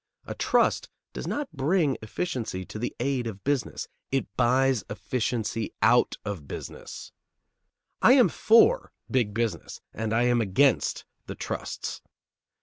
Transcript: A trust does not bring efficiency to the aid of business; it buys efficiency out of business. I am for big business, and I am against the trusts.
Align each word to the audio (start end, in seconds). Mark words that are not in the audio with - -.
A 0.25 0.33
trust 0.33 0.89
does 1.13 1.27
not 1.27 1.51
bring 1.51 1.95
efficiency 2.01 2.65
to 2.65 2.79
the 2.79 2.95
aid 2.99 3.27
of 3.27 3.43
business; 3.43 3.87
it 4.11 4.35
buys 4.35 4.83
efficiency 4.89 5.75
out 5.83 6.15
of 6.25 6.47
business. 6.47 7.11
I 8.01 8.13
am 8.13 8.27
for 8.27 8.93
big 9.11 9.31
business, 9.35 9.79
and 9.93 10.11
I 10.11 10.23
am 10.23 10.41
against 10.41 11.05
the 11.27 11.35
trusts. 11.35 12.01